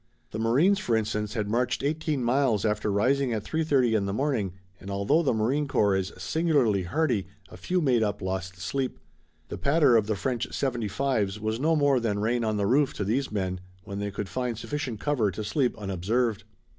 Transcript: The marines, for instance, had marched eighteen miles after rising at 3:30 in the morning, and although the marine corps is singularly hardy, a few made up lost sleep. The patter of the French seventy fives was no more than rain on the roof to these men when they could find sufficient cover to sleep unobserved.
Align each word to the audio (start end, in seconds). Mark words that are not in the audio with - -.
The 0.31 0.39
marines, 0.39 0.79
for 0.79 0.95
instance, 0.97 1.35
had 1.35 1.47
marched 1.47 1.83
eighteen 1.83 2.23
miles 2.23 2.65
after 2.65 2.91
rising 2.91 3.33
at 3.33 3.43
3:30 3.43 3.95
in 3.95 4.07
the 4.07 4.13
morning, 4.13 4.53
and 4.79 4.89
although 4.89 5.21
the 5.21 5.31
marine 5.31 5.67
corps 5.67 5.95
is 5.95 6.11
singularly 6.17 6.81
hardy, 6.85 7.27
a 7.49 7.55
few 7.55 7.81
made 7.81 8.01
up 8.01 8.19
lost 8.19 8.57
sleep. 8.59 8.97
The 9.49 9.59
patter 9.59 9.95
of 9.95 10.07
the 10.07 10.15
French 10.15 10.51
seventy 10.55 10.87
fives 10.87 11.39
was 11.39 11.59
no 11.59 11.75
more 11.75 11.99
than 11.99 12.17
rain 12.17 12.43
on 12.43 12.57
the 12.57 12.65
roof 12.65 12.93
to 12.95 13.03
these 13.03 13.31
men 13.31 13.59
when 13.83 13.99
they 13.99 14.09
could 14.09 14.27
find 14.27 14.57
sufficient 14.57 14.99
cover 14.99 15.29
to 15.29 15.43
sleep 15.43 15.77
unobserved. 15.77 16.45